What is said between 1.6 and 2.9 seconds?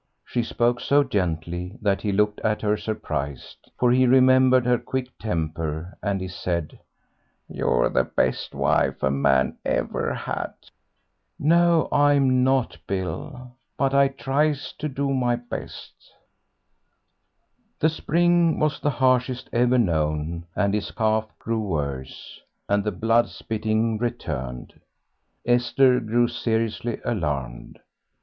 that he looked at her